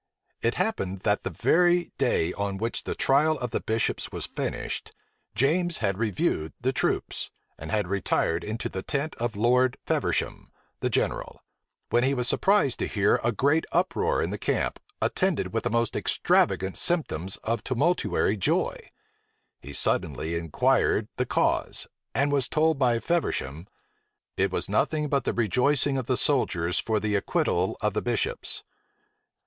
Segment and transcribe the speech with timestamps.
[0.41, 4.93] It happened, that the very day on which the trial of the bishops was finished,
[5.35, 10.89] James had reviewed the troops, and had retired into the tent of Lord Feversham, the
[10.89, 11.43] general;
[11.91, 15.69] when he was surprised to hear a great uproar in the camp, attended with the
[15.69, 18.75] most extravagant symptoms of tumultuary joy.
[19.59, 23.67] He suddenly inquired the cause, and was told by Feversham,
[24.35, 28.63] "It was nothing but the rejoicing of the soldiers for the acquittal of the bishops."